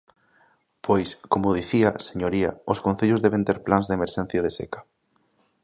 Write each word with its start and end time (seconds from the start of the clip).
Pois, 0.85 1.09
como 1.31 1.55
dicía, 1.59 1.89
señoría, 2.09 2.49
os 2.71 2.81
concellos 2.85 3.23
deben 3.25 3.45
ter 3.47 3.57
plans 3.65 3.87
de 3.87 3.95
emerxencia 3.99 4.43
de 4.45 4.51
seca. 4.57 4.79